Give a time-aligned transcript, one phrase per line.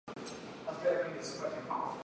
[0.07, 0.13] 以
[1.21, 1.97] 取代。